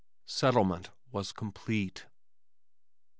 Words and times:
Settlement 0.25 0.89
was 1.11 1.31
complete. 1.31 2.07